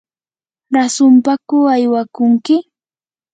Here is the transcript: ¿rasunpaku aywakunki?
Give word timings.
¿rasunpaku 0.75 1.57
aywakunki? 1.75 2.55